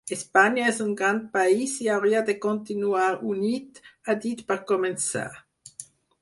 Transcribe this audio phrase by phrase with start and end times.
[0.13, 5.29] Espanya és un gran país i hauria de continuar unit, ha dit per començar.